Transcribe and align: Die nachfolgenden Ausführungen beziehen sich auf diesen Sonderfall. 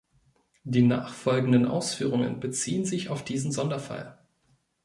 Die 0.63 0.81
nachfolgenden 0.81 1.67
Ausführungen 1.67 2.39
beziehen 2.39 2.85
sich 2.85 3.09
auf 3.11 3.23
diesen 3.23 3.51
Sonderfall. 3.51 4.17